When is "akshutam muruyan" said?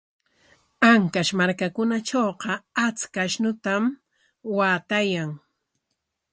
3.25-5.31